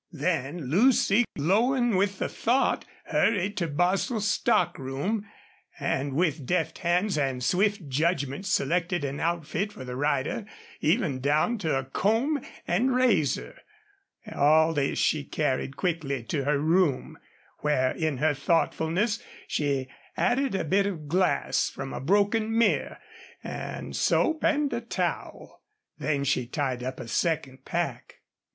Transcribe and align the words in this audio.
Then 0.13 0.61
Lucy, 0.71 1.25
glowing 1.37 1.95
with 1.95 2.17
the 2.17 2.27
thought, 2.27 2.85
hurried 3.05 3.55
to 3.57 3.67
Bostil's 3.67 4.27
stock 4.27 4.79
room, 4.79 5.27
and 5.79 6.13
with 6.13 6.43
deft 6.47 6.79
hands 6.79 7.19
and 7.19 7.43
swift 7.43 7.87
judgment 7.87 8.47
selected 8.47 9.03
an 9.05 9.19
outfit 9.19 9.71
for 9.71 9.85
the 9.85 9.95
rider, 9.95 10.45
even 10.79 11.19
down 11.19 11.59
to 11.59 11.77
a 11.77 11.83
comb 11.85 12.43
and 12.67 12.95
razor. 12.95 13.55
All 14.33 14.73
this 14.73 14.97
she 14.97 15.23
carried 15.23 15.77
quickly 15.77 16.23
to 16.23 16.45
her 16.45 16.57
room, 16.57 17.19
where 17.59 17.91
in 17.91 18.17
her 18.17 18.33
thoughtfulness 18.33 19.21
she 19.47 19.87
added 20.17 20.55
a 20.55 20.63
bit 20.63 20.87
of 20.87 21.07
glass 21.09 21.69
from 21.69 21.93
a 21.93 22.01
broken 22.01 22.57
mirror, 22.57 22.97
and 23.43 23.95
soap 23.95 24.43
and 24.43 24.73
a 24.73 24.81
towel. 24.81 25.61
Then 25.99 26.23
she 26.23 26.47
tied 26.47 26.81
up 26.81 26.99
a 26.99 27.07
second 27.07 27.65
pack. 27.65 28.15